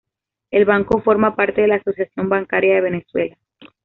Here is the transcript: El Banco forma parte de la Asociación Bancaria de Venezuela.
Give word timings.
El 0.49 0.65
Banco 0.65 0.99
forma 1.03 1.35
parte 1.35 1.61
de 1.61 1.67
la 1.67 1.75
Asociación 1.75 2.27
Bancaria 2.27 2.73
de 2.73 2.81
Venezuela. 2.81 3.37